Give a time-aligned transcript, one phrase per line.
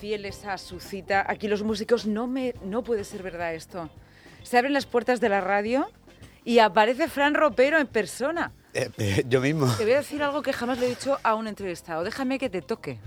[0.00, 3.90] Fieles a su cita, aquí los músicos no me no puede ser verdad esto.
[4.42, 5.90] Se abren las puertas de la radio
[6.42, 8.50] y aparece Fran Ropero en persona.
[8.72, 9.66] Eh, eh, yo mismo.
[9.76, 12.02] Te voy a decir algo que jamás le he dicho a un entrevistado.
[12.02, 12.98] Déjame que te toque.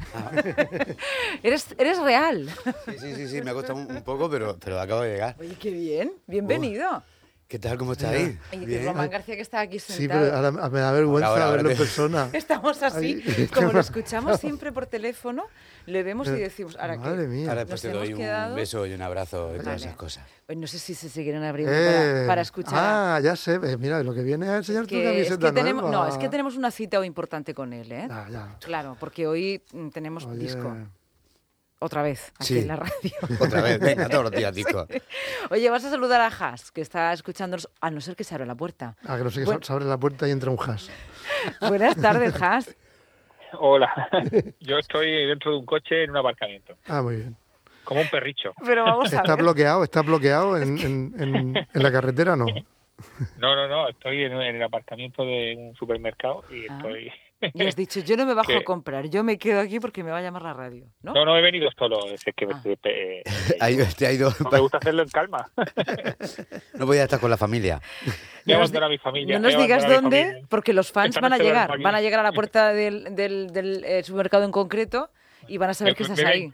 [1.43, 2.47] eres, eres real.
[2.85, 5.35] Sí, sí, sí, sí, me ha costado un, un poco, pero, pero acabo de llegar.
[5.39, 6.13] Oye, qué bien.
[6.27, 7.01] Bienvenido.
[7.47, 7.77] ¿Qué tal?
[7.77, 8.35] ¿Cómo estáis?
[8.51, 8.85] Y Bien.
[8.87, 10.21] Román García que está aquí Sí, sentado.
[10.23, 12.29] pero ahora me da vergüenza Ahora, ahora verlo en persona.
[12.33, 15.43] Estamos así, Ay, como lo escuchamos siempre por teléfono,
[15.85, 17.49] le vemos y decimos, ahora Madre que mía.
[17.49, 20.25] Ahora después te doy un quedado- beso y un abrazo y todas esas cosas.
[20.47, 22.73] Pues no sé si se seguirán abriendo Eh, para, para escuchar.
[22.75, 23.59] Ah, ya sé.
[23.63, 26.05] eh, Mira, lo que viene es enseñar tu que, es camiseta que tenemos, nueva.
[26.07, 28.07] no, es que tenemos una cita hoy importante con él, ¿eh?
[28.31, 28.57] Ya.
[28.61, 30.75] Claro, porque hoy mm, tenemos Oye, disco.
[31.83, 32.59] Otra vez, aquí Sí.
[32.59, 33.11] en la radio.
[33.41, 34.87] Otra vez, venga, todos los días, disco.
[35.49, 38.45] Oye, vas a saludar a Has, que está escuchándonos, a no ser que se abra
[38.45, 38.95] la puerta.
[39.05, 39.59] Ah, que no sé que Bueno.
[39.63, 40.87] se abre la puerta y entra un hash.
[41.67, 42.73] Buenas tardes, Has.
[43.59, 43.91] Hola,
[44.61, 47.35] yo estoy dentro de un coche en un aparcamiento, Ah, muy bien.
[47.83, 48.53] como un perricho.
[48.65, 49.43] Pero vamos a ¿Está ver.
[49.43, 49.83] bloqueado?
[49.83, 52.35] ¿Está bloqueado en, en, en, en la carretera?
[52.37, 52.45] No.
[53.37, 56.77] No, no, no, estoy en, en el aparcamiento de un supermercado y Ah.
[56.77, 57.11] estoy...
[57.53, 60.11] Y has dicho, yo no me bajo a comprar, yo me quedo aquí porque me
[60.11, 61.13] va a llamar la radio, ¿no?
[61.13, 63.23] No, no he venido solo, es que me, eh,
[63.59, 65.49] Ha ido- te ha ido- no me gusta hacerlo en calma.
[66.73, 67.81] No podía estar con la familia.
[68.45, 69.35] Voy a No nos a mi familia.
[69.39, 70.47] No nos voy a digas a dónde, familia.
[70.49, 73.51] porque los fans Están van a llegar, van a llegar a la puerta del, del,
[73.51, 75.09] del, eh, supermercado en concreto
[75.47, 76.51] y van a saber que estás voy a ahí.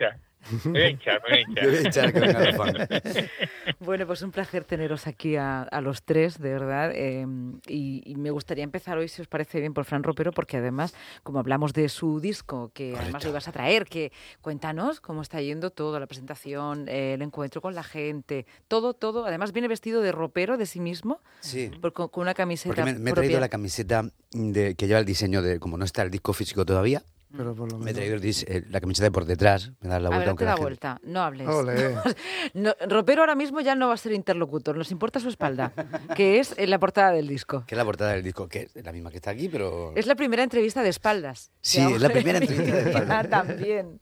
[0.66, 1.66] Me voy a hinchar, me voy a hinchar.
[1.68, 2.78] Voy a echar que vengan los fans.
[3.82, 6.92] Bueno, pues un placer teneros aquí a, a los tres, de verdad.
[6.94, 7.26] eh,
[7.68, 10.94] y, y me gustaría empezar hoy, si os parece bien, por Fran Ropero, porque además,
[11.23, 13.28] como hablamos de su disco, que además Correcto.
[13.28, 17.62] lo ibas a traer, que cuéntanos cómo está yendo todo, la presentación, eh, el encuentro
[17.62, 19.26] con la gente, todo, todo.
[19.26, 21.72] Además, viene vestido de ropero de sí mismo, Sí.
[21.82, 23.28] por- con, con una camiseta Porque me, me he propia.
[23.28, 26.66] traído la camiseta de, que lleva el diseño de, como no está el disco físico
[26.66, 27.02] todavía,
[27.36, 29.90] Pero por lo me he traído el dis- eh, la camiseta de por detrás, me
[29.90, 30.30] da la a ver, vuelta.
[30.32, 31.48] aunque la gente- vuelta, no hables.
[31.48, 31.96] Ole.
[32.56, 35.72] No, Ropero ahora mismo ya no va a ser interlocutor, nos importa su espalda,
[36.16, 37.64] que es en la portada del disco.
[37.68, 39.94] Que es la portada del disco, que es la misma que está aquí, pero...
[39.95, 41.52] Es la primera entrevista de espaldas.
[41.62, 43.30] Sí, es la primera entrevista de espaldas.
[43.30, 44.00] También.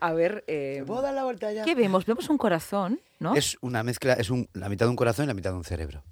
[0.00, 1.64] A ver, eh, ¿Puedo dar la vuelta ya?
[1.64, 2.04] ¿qué vemos?
[2.04, 3.34] Vemos un corazón, ¿no?
[3.36, 5.64] Es una mezcla, es un, la mitad de un corazón y la mitad de un
[5.64, 6.02] cerebro.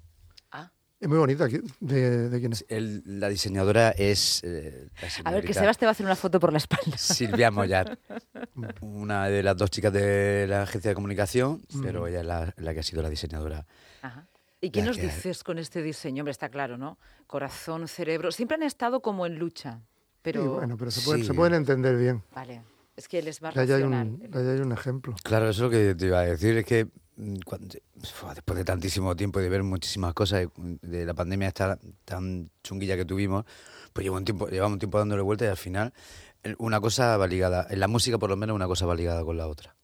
[0.99, 1.47] Es muy bonita.
[1.47, 2.65] ¿qui- ¿De, de quién es?
[2.69, 4.41] El- la diseñadora es...
[4.43, 4.87] eh,
[5.23, 6.97] la A ver, que Sebas te va a hacer una foto por la espalda.
[6.97, 7.99] Silvia Mollar,
[8.81, 11.81] una de las dos chicas de la agencia de comunicación, Mm.
[11.83, 13.65] pero ella es la, la que ha sido la diseñadora.
[14.01, 14.25] Ajá.
[14.61, 16.21] ¿Y qué Ya nos que- dices con este diseño?
[16.23, 16.97] Hombre, está claro, ¿no?
[17.27, 18.31] Corazón, cerebro.
[18.31, 19.81] Siempre han estado como en lucha,
[20.21, 20.41] pero...
[20.41, 21.27] Sí, bueno, pero se pueden, Sí.
[21.27, 22.23] se pueden entender bien.
[22.33, 22.63] Vale,
[22.95, 24.07] es que él es más Ahí hay, racional.
[24.07, 25.13] un, ahí hay un ejemplo.
[25.23, 26.89] Claro, eso es lo que te iba a decir, es que mm,
[27.45, 27.75] cuando-
[28.13, 31.79] fua, después de tantísimo tiempo y de ver muchísimas cosas, y de la pandemia esta
[32.03, 33.45] tan chunguilla que tuvimos,
[33.93, 35.93] pues llevo un tiempo, llevamos un tiempo dándole vuelta y al final
[36.57, 39.37] una cosa va ligada, en la música por lo menos una cosa va ligada con
[39.37, 39.75] la otra,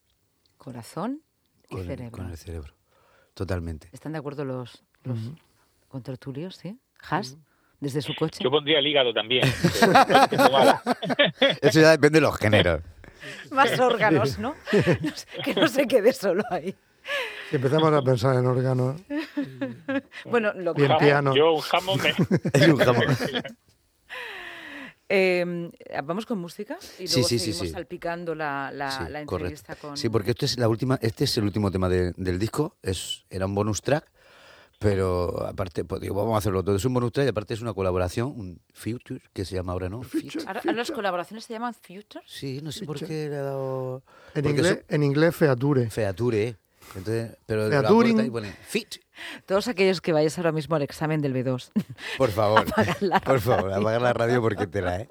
[0.58, 1.22] Corazón
[1.70, 2.12] y con, cerebro.
[2.12, 2.74] con el cerebro,
[3.34, 3.90] totalmente.
[3.92, 5.18] ¿Están de acuerdo los, los
[5.88, 6.80] contertulios, sí?
[7.10, 7.38] ¿Has?
[7.80, 8.44] Desde su coche.
[8.44, 9.44] Yo pondría el hígado también.
[11.62, 12.82] Eso ya depende de los géneros.
[13.52, 14.54] Más órganos, ¿no?
[15.44, 16.76] Que no se quede solo ahí.
[17.50, 19.02] Si empezamos a pensar en órganos.
[20.26, 20.88] Bueno, lo que...
[21.00, 21.36] Piano.
[21.36, 22.10] Yo un jamón me...
[22.54, 23.06] Es un jamón.
[25.14, 25.70] Eh,
[26.06, 27.74] Vamos con música y Sí, luego sí, sí, seguimos sí.
[27.74, 29.36] salpicando la, la, Sí, la correcto.
[29.36, 29.98] entrevista con...
[29.98, 33.26] Sí, porque esto es la última, este es el último tema de- del disco, es,
[33.30, 34.10] era un bonus track,
[34.80, 37.62] pero aparte, pues digo, vamos a hacerlo todo, es un bonus track y aparte es
[37.62, 40.02] una colaboración, un feature, que se llama ahora, ¿no?
[40.02, 40.46] Feature.
[40.48, 42.24] Ahora, ahora las colaboraciones se llaman Future.
[42.26, 44.04] Sí, no sé por qué le ha dado...
[44.34, 45.90] En inglés, en inglés feature.
[45.90, 46.56] Feature.
[46.96, 48.96] Entonces, pero la corta y pone fit.
[49.46, 51.72] Todos aquellos que vayáis ahora mismo al examen del B2.
[52.18, 55.10] Por favor, Apagar la por favor, apagar la radio porque te la, ¿eh?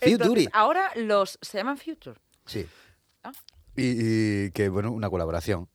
[0.00, 2.18] Entonces, ahora los se llaman Future.
[2.46, 2.66] Sí.
[3.22, 3.32] Ah.
[3.76, 5.68] Y, y que, bueno, una colaboración.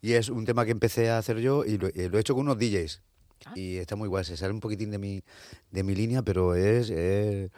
[0.00, 2.34] Y es un tema que empecé a hacer yo y lo, y lo he hecho
[2.34, 3.02] con unos DJs.
[3.46, 3.52] Ah.
[3.54, 5.22] Y está muy guay, se sale un poquitín de mi,
[5.70, 7.50] de mi línea, pero es, es-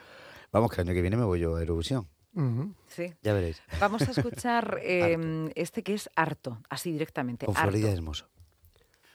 [0.52, 2.06] Vamos, que el año que viene me voy yo a Eurovisión.
[2.34, 2.74] Ujú.
[2.88, 3.14] Sí.
[3.22, 3.62] Ya veréis.
[3.80, 7.46] Vamos a escuchar eh, este que es harto, así directamente.
[7.46, 7.70] Con harto.
[7.70, 8.26] Florida Hermoso.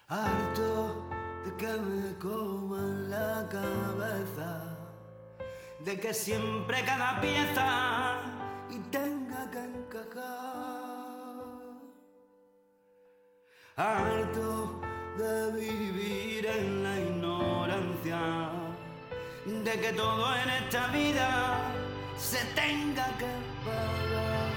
[0.07, 1.09] Harto
[1.45, 4.77] de que me coman la cabeza,
[5.85, 8.19] de que siempre cada pieza
[8.69, 10.79] y tenga que encajar.
[13.75, 14.81] Harto
[15.17, 18.51] de vivir en la ignorancia,
[19.45, 21.78] de que todo en esta vida
[22.19, 23.25] se tenga que
[23.65, 24.49] pagar.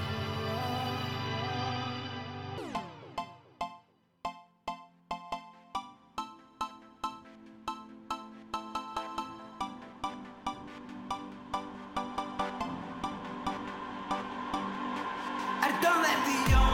[15.61, 16.72] Harto de ti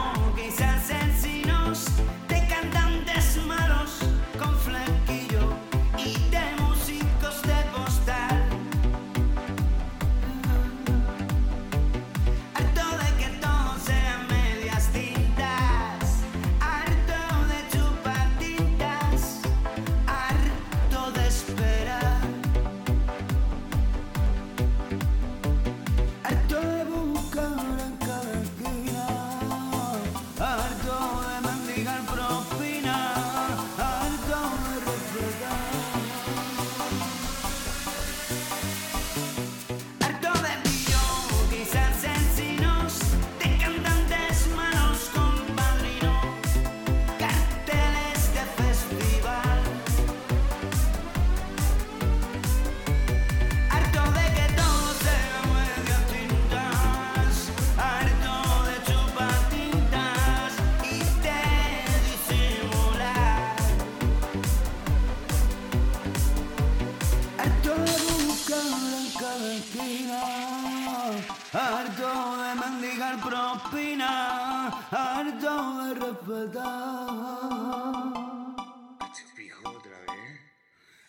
[73.29, 77.49] propina, harto de respetar.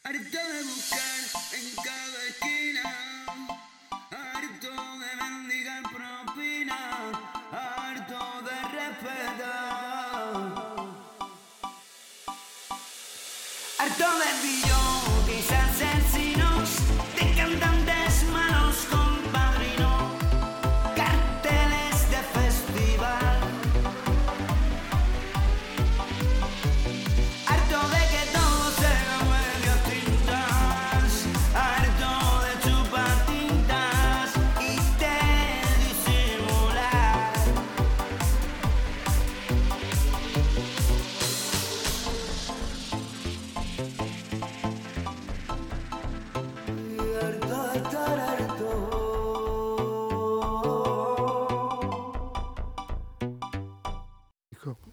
[0.05, 1.21] Harto de buscar
[1.59, 2.85] en cada esquina,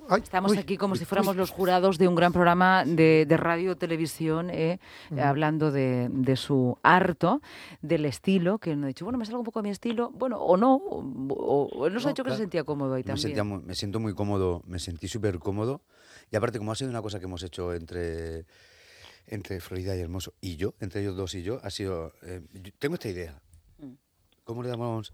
[0.10, 1.38] ay, Estamos uy, aquí como uy, si fuéramos uy.
[1.38, 4.80] los jurados de un gran programa de, de radio televisión, eh,
[5.22, 7.42] hablando de, de su harto,
[7.82, 10.38] del estilo, que nos ha dicho, bueno, me salgo un poco a mi estilo, bueno,
[10.40, 12.44] o no, o, o- él nos ha No, dicho que se claro.
[12.44, 13.22] sentía cómodo ahí Me, también.
[13.22, 15.82] sentía muy- me siento muy cómodo, me sentí súper cómodo.
[16.32, 18.46] Y aparte, como ha sido una cosa que hemos hecho entre,
[19.28, 22.12] entre Florida y Hermoso y yo, entre ellos dos y yo, ha sido...
[22.24, 23.42] eh, yo tengo esta idea.
[23.80, 23.94] Mm.
[24.44, 25.14] ¿Cómo le damos...?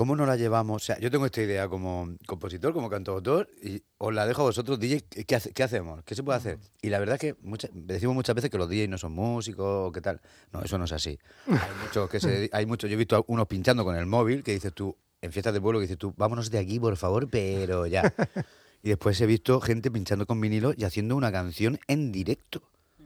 [0.00, 0.82] ¿Cómo no la llevamos?
[0.82, 4.44] O sea, yo tengo esta idea como compositor, como cantautor, y os la dejo a
[4.46, 6.02] vosotros, DJ, ¿qué, hace- qué hacemos?
[6.04, 6.58] ¿Qué se puede hacer?
[6.80, 9.88] Y la verdad es que muchas- decimos muchas veces que los DJs no son músicos
[9.90, 10.22] o qué tal.
[10.54, 11.18] No, eso no es así.
[11.48, 14.42] Hay muchos que se hay muchos, yo he visto a unos pinchando con el móvil
[14.42, 17.28] que dices tú, en fiestas de pueblo, que dices tú, vámonos de aquí, por favor,
[17.28, 18.10] pero ya.
[18.82, 22.62] Y después he visto gente pinchando con vinilo y haciendo una canción en directo.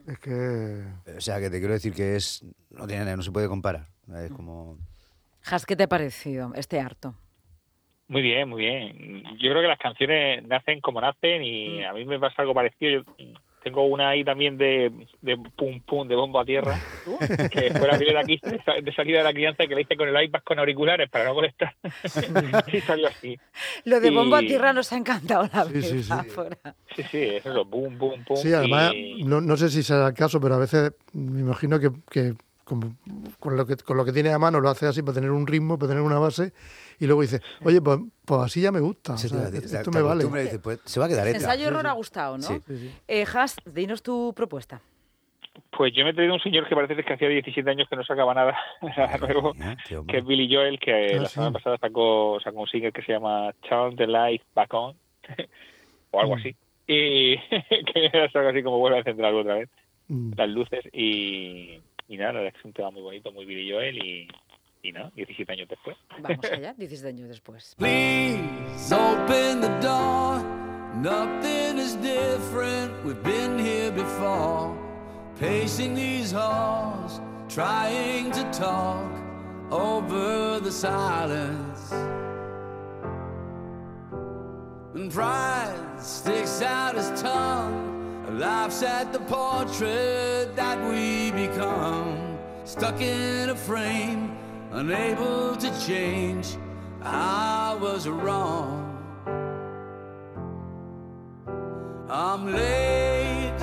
[0.07, 0.81] Es que.
[1.17, 3.89] O sea, que te quiero decir que es no tiene no se puede comparar.
[4.23, 4.77] Es como
[5.51, 7.15] Has, ¿qué te ha parecido este harto?
[8.07, 9.23] Muy bien, muy bien.
[9.39, 13.03] Yo creo que las canciones nacen como nacen y a mí me pasa algo parecido.
[13.17, 13.25] Yo
[13.63, 16.77] tengo una ahí también de, de pum pum, de bombo a tierra,
[17.49, 19.97] que fue la primera aquí de, sa- de salida de la crianza que la hice
[19.97, 21.75] con el iPad con auriculares para no molestar.
[22.67, 23.39] y salió así.
[23.85, 26.13] Lo de bombo a tierra nos ha encantado la Sí, sí, sí.
[26.95, 28.37] Sí, sí, eso es lo boom, boom, boom.
[28.37, 31.79] Sí, además, y- no, no sé si será el caso, pero a veces me imagino
[31.79, 32.33] que, que
[32.65, 32.95] como-
[33.39, 35.47] con, lo que con lo que tiene a mano lo hace así para tener un
[35.47, 36.51] ritmo, para tener una base,
[36.99, 39.13] y luego dice, oye, pues, pues así ya me gusta.
[39.13, 40.23] o se, sea, te- esto te me vale.
[40.25, 41.27] y dices, pues, se va a quedar.
[41.27, 42.43] Ensayo error ha gustado, ¿no?
[42.43, 42.59] Sí.
[42.67, 42.91] Sí, sí.
[43.07, 44.81] Eh, Has, dinos tu propuesta.
[45.77, 48.03] Pues yo me he traído un señor que parece que hacía 17 años que no
[48.03, 48.57] sacaba nada,
[48.97, 49.53] nada nuevo,
[50.07, 51.35] que es Billy Joel, que Ah, la sí.
[51.35, 54.95] semana pasada sacó, sacó un single que se llama Turn the Light Back On,
[56.11, 56.39] o algo Mm.
[56.39, 56.55] así.
[56.87, 57.37] Y
[57.69, 59.69] que es algo así como vuelve a encender algo otra vez,
[60.07, 60.33] Mm.
[60.37, 60.85] las luces.
[60.93, 63.97] Y, y nada, la verdad es que es un tema muy bonito, muy Billy Joel
[63.97, 64.27] y,
[64.83, 65.97] y nada, 17 años después.
[66.19, 67.75] Vamos allá, 17 años después.
[67.77, 70.43] Please open the door.
[70.95, 72.91] Nothing is different.
[73.03, 74.73] We've been here before.
[75.39, 77.19] Pacing these halls,
[77.49, 79.11] trying to talk
[79.69, 81.91] over the silence.
[84.93, 87.84] And pride sticks out his tongue,
[88.35, 92.37] laughs at the portrait that we become.
[92.65, 94.37] Stuck in a frame,
[94.71, 96.57] unable to change.
[97.01, 98.81] I was wrong.
[102.09, 103.59] I'm late,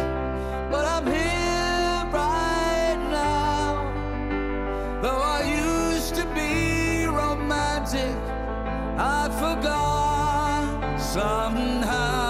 [0.71, 3.69] but I'm here right now.
[5.02, 8.17] Though I used to be romantic,
[8.99, 12.22] I forgot somehow.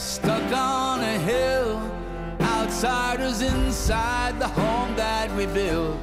[0.00, 1.78] Stuck on a hill,
[2.40, 5.98] outsiders inside the home that we built.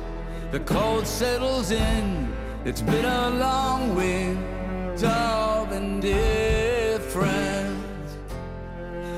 [0.51, 2.31] The cold settles in,
[2.63, 7.07] it's been a long winter of indifference.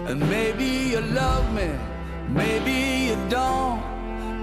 [0.07, 1.71] And maybe you love me,
[2.29, 2.71] maybe
[3.07, 3.83] you don't.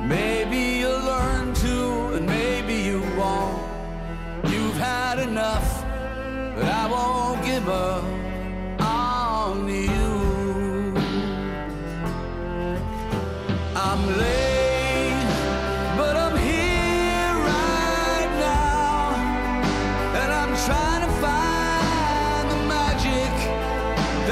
[0.06, 3.58] Maybe you'll learn to, and maybe you won't.
[4.44, 5.82] You've had enough,
[6.54, 8.15] but I won't give up
[13.78, 15.26] I'm late,
[15.98, 19.14] but I'm here right now,
[20.20, 23.34] and I'm trying to find the magic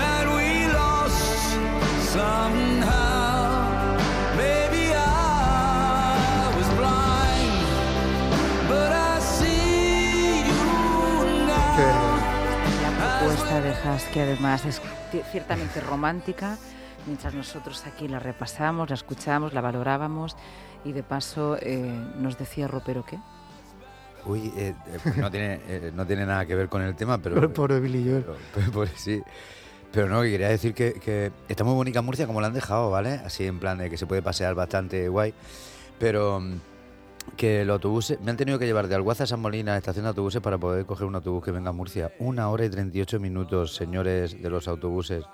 [0.00, 1.60] that we lost
[2.10, 3.68] somehow.
[4.34, 7.56] Maybe I was blind,
[8.66, 10.64] but I see you
[11.46, 11.76] now
[17.06, 20.36] mientras nosotros aquí la repasamos, la escuchamos, la valorábamos
[20.84, 23.18] y de paso eh, nos decía Ropero que
[24.26, 27.18] Uy, eh, eh, pues no, tiene, eh, no tiene nada que ver con el tema,
[27.18, 27.52] pero...
[27.52, 28.22] Pobre Billy Joel.
[28.24, 29.22] pero- pero- pues sí.
[29.92, 32.90] Pero no, que quería decir que, que está muy bonita Murcia como la han dejado,
[32.90, 33.20] ¿vale?
[33.24, 35.34] Así en plan de que se puede pasear bastante guay.
[36.00, 36.54] Pero mm,
[37.36, 38.18] que los autobuses...
[38.22, 40.40] Me han tenido que llevar de Alguaza a San Molina a la estación de autobuses
[40.40, 42.10] para poder coger un autobús que venga a Murcia.
[42.18, 45.24] Una hora y 38 minutos, señores de los autobuses.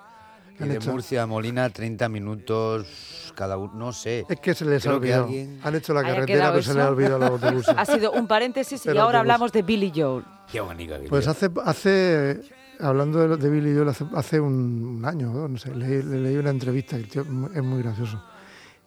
[0.61, 3.73] Y Han de hecho- Murcia a Molina, 30 minutos cada uno.
[3.73, 4.25] No sé.
[4.29, 5.25] Es que se les ha olvidado.
[5.25, 7.73] alguien- Han hecho la carretera, pero se les ha olvidado los autobuses.
[7.77, 9.19] ha sido un paréntesis y ahora autobús.
[9.19, 10.23] hablamos de Billy Joel.
[10.51, 12.41] Qué bonita que Pues hace, hace
[12.79, 15.47] hablando de, de Billy Joel, hace, hace un, un año, ¿no?
[15.47, 18.21] no sé, le, le leí una entrevista, que el tío es muy- gracioso,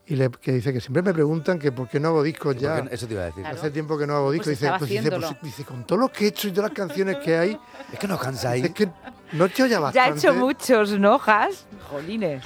[0.06, 2.62] y le, que dice que siempre me preguntan que por qué no hago discos ¿Por
[2.62, 2.76] ya.
[2.76, 2.90] qué no?
[2.90, 3.42] Eso te iba a decir.
[3.42, 3.56] Claro.
[3.56, 4.46] Hace tiempo que no hago discos.
[4.48, 6.76] Pues dice, pues dice, pues, dice, con todo lo que he hecho y todas las
[6.76, 7.58] canciones que hay,
[7.92, 8.64] Es que nos cansáis.
[8.66, 8.90] es que
[9.32, 10.18] no he hecho ya Ya ha bastante.
[10.18, 11.66] hecho muchos, ¿no, Has?
[11.90, 12.44] Jolines.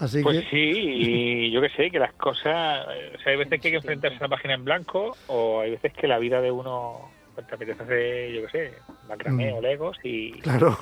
[0.00, 2.86] Así Pues que sí, y yo que sé, que las cosas...
[2.86, 5.70] O sea, hay veces que hay que enfrentarse a una página en blanco o hay
[5.72, 8.74] veces que la vida de uno pues, te apetece hacer, yo qué sé,
[9.08, 9.56] macramé Mm.
[9.56, 10.32] o legos y...
[10.40, 10.76] Claro.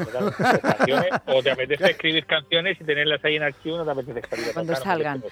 [1.27, 4.53] o te apetece escribir canciones y tenerlas ahí en archivo, no te apetece salir a
[4.55, 5.23] Cuando salgan.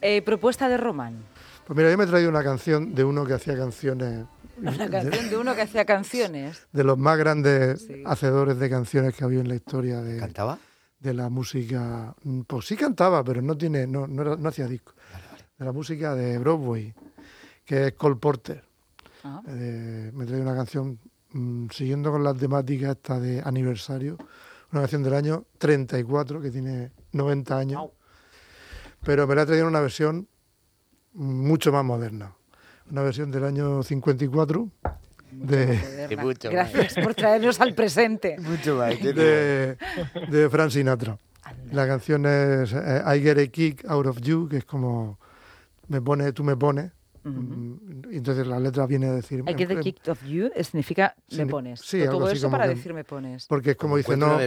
[0.00, 1.22] Eh, propuesta de Román.
[1.66, 4.24] Pues mira, yo me he traído una canción de uno que hacía canciones.
[4.74, 6.66] Una canción de uno que hacía canciones.
[6.72, 8.02] De los más grandes Sí.
[8.06, 10.58] hacedores de canciones que ha habido en la historia de, ¿Cantaba?
[10.98, 12.14] de la música.
[12.22, 14.92] Mm, Pues sí cantaba, pero no tiene, no, no, era- no hacía disco.
[15.58, 16.94] De la música de Broadway,
[17.64, 18.64] que es Cole Porter.
[19.24, 19.42] Ah.
[19.46, 20.98] Eh, me trae una canción
[21.32, 24.16] mm, siguiendo con la temática esta de aniversario,
[24.72, 27.90] una canción del año 34 que tiene 90 años,
[29.02, 30.28] pero me la ha traído en una versión
[31.12, 32.34] mucho más moderna,
[32.90, 34.68] una versión del año 54
[35.32, 36.72] de, mucho más.
[36.72, 38.36] Gracias por traernos al presente.
[38.40, 39.00] Mucho más.
[39.00, 39.76] de,
[40.28, 41.18] de Frank Sinatra.
[41.72, 45.18] La canción es eh, I Get a Kick Out of You, que es como
[45.88, 46.90] me pone, tú me pones.
[47.22, 49.40] Mm, entonces la letra viene a decir.
[49.40, 51.80] I get the em- kick of you significa me pones.
[51.80, 53.46] sí, Todo algo así eso para que- decir me pones.
[53.46, 54.38] Porque es como dice, no,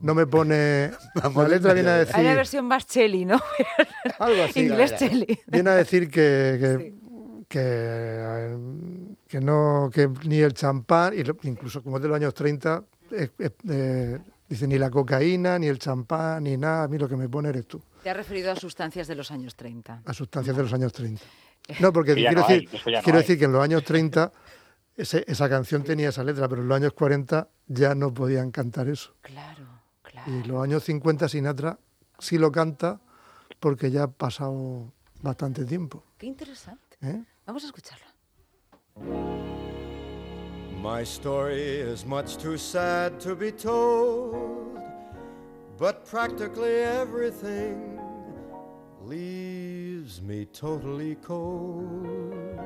[0.00, 0.90] no me pone.
[1.34, 2.14] La letra viene a decir.
[2.16, 3.40] Hay una versión más chelly, ¿no?
[4.18, 4.60] Algo así.
[4.60, 5.38] Inglés chelly.
[5.46, 6.58] Viene a decir que.
[6.60, 7.07] que
[7.48, 8.58] que, eh,
[9.26, 12.84] que no que ni el champán y lo- incluso como es de los años 30
[13.10, 17.08] es- es, eh, dice ni la cocaína ni el champán ni nada a mí lo
[17.08, 20.02] que me pone eres tú Te has referido a sustancias de los años 30.
[20.04, 21.22] a sustancias de los años 30
[21.80, 23.22] no porque quiero no decir hay, no quiero hay.
[23.22, 24.30] decir que en los años 30
[24.96, 28.88] ese- esa canción tenía esa letra pero en los años 40 ya no podían cantar
[28.88, 29.64] eso Claro,
[30.02, 30.30] claro.
[30.30, 31.78] y en los años 50 Sinatra
[32.18, 33.00] sí lo canta
[33.60, 36.96] porque ya ha pasado bastante tiempo Qué interesante.
[37.00, 37.22] ¿eh?
[37.48, 38.10] Vamos a escucharla.
[40.82, 44.78] My story is much too sad to be told,
[45.78, 47.98] but practically everything
[49.00, 52.60] leaves me totally cold.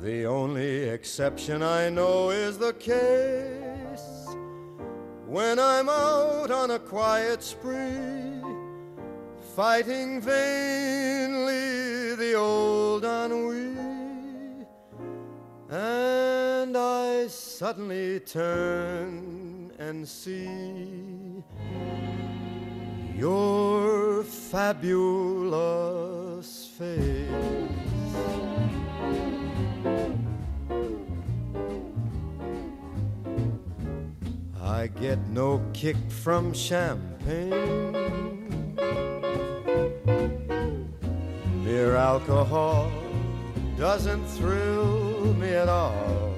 [0.00, 4.26] The only exception I know is the case
[5.26, 8.40] when I'm out on a quiet spree,
[9.54, 11.09] fighting vainly
[12.20, 13.74] the old ennui.
[15.70, 21.42] And I suddenly turn and see
[23.16, 25.06] your fabulous
[26.76, 27.30] face.
[34.60, 38.39] I get no kick from champagne.
[41.70, 42.90] Mere alcohol
[43.78, 46.34] doesn't thrill me at all.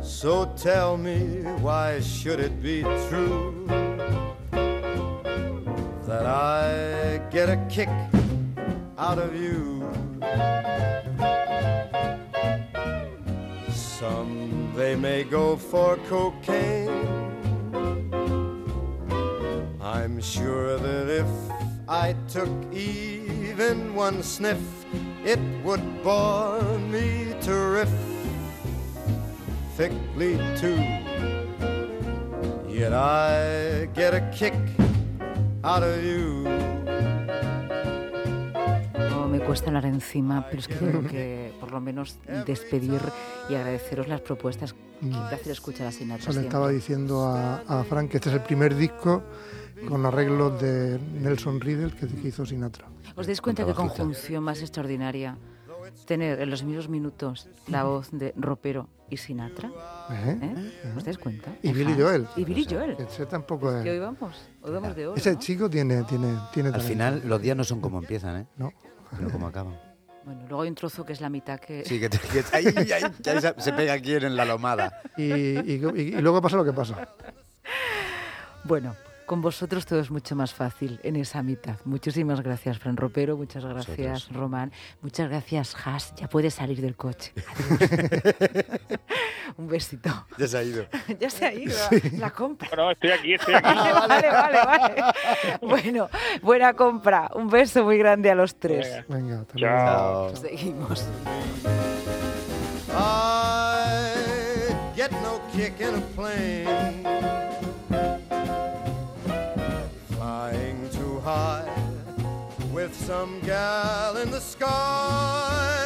[0.00, 3.66] So tell me, why should it be true
[6.06, 7.90] that I get a kick
[8.98, 9.82] out of you?
[13.74, 16.88] Some they may go for cocaine.
[19.80, 21.26] I'm sure that if
[21.92, 24.56] I took even one sniff,
[25.26, 27.84] it would bore me terrifically
[30.56, 30.80] too.
[32.66, 34.54] Yet I get a kick
[35.62, 36.48] out of you.
[39.10, 43.02] No me cuesta hablar encima, pero es que tengo que por lo menos despedir
[43.50, 44.74] y agradeceros las propuestas.
[45.02, 48.42] Qué placer escuchar a Sinatra le estaba diciendo a, a Frank que este es el
[48.42, 49.22] primer disco
[49.88, 52.86] con arreglos de Nelson Riddle que, hizo Sinatra.
[53.16, 55.36] ¿Os dais cuenta qué conjunción más extraordinaria?
[56.06, 59.70] tener en los mismos minutos la voz de Ropero y Sinatra?
[60.10, 60.38] ¿Eh?
[60.40, 60.92] ¿Eh?
[60.96, 61.54] ¿Os dais cuenta?
[61.62, 61.94] Y Billy.
[61.94, 62.26] Joel.
[62.36, 62.96] Y Billy Joel.
[62.98, 63.82] Ese tampoco es...
[63.82, 65.16] Que hoy vamos, hoy vamos de oro.
[65.16, 65.38] Ese ¿no?
[65.38, 66.80] chico tiene, tiene, tiene Al talento.
[66.80, 68.46] final, los días no son como empiezan, ¿eh?
[68.56, 68.72] No.
[69.16, 69.91] Sino como acaban.
[70.24, 71.84] Bueno, luego hay un trozo que es la mitad que...
[71.84, 75.00] Sí, que, te- que ahí, ahí- ahí se- se pega aquí en la lomada.
[75.16, 77.08] Y, y- y- y luego pasa lo que pasa.
[78.64, 78.94] Bueno,
[79.32, 81.76] con vosotros todo es mucho más fácil en esa mitad.
[81.86, 83.34] Muchísimas gracias, Fran Ropero.
[83.34, 84.28] Muchas gracias, Vosotros.
[84.36, 84.70] Román.
[85.00, 86.14] Muchas gracias, Has.
[86.16, 87.32] Ya puedes salir del coche.
[87.48, 88.60] Adiós.
[89.56, 90.10] Un besito.
[90.36, 90.84] Ya se ha ido.
[91.18, 91.74] ya se ha ido
[92.18, 92.68] la compra.
[92.68, 93.64] Bueno, estoy aquí, estoy aquí.
[93.64, 95.04] Vale, vale, vale.
[95.62, 96.10] Bueno,
[96.42, 97.30] buena compra.
[97.34, 98.86] Un beso muy grande a los tres.
[99.08, 99.46] Venga.
[99.46, 100.36] Venga, Chao.
[100.36, 101.08] Seguimos.
[102.90, 104.12] I
[104.94, 107.41] get no kick in a plane.
[113.12, 115.84] Some gal in the sky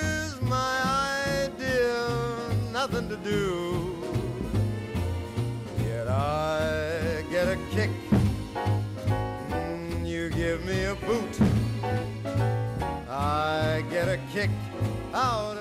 [0.00, 0.74] is my
[1.44, 2.04] idea,
[2.72, 3.94] nothing to do.
[5.84, 7.90] Yet I get a kick,
[9.50, 11.34] mm, you give me a boot.
[13.08, 14.50] I get a kick
[15.14, 15.51] out.